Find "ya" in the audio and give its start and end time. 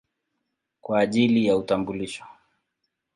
1.45-1.57